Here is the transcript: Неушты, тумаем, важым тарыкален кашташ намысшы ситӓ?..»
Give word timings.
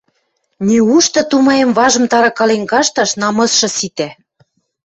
Неушты, 0.67 1.21
тумаем, 1.29 1.69
важым 1.77 2.05
тарыкален 2.11 2.63
кашташ 2.71 3.09
намысшы 3.21 3.67
ситӓ?..» 3.77 4.09